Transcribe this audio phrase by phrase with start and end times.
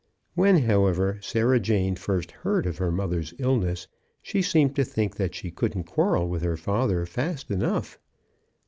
[0.33, 3.87] When, however, Sarah Jane first heard of her mother's illness,
[4.23, 7.99] she seemed to think that she couldn't quarrel with her father fast enough.